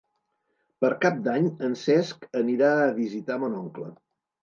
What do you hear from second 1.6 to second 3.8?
en Cesc anirà a visitar mon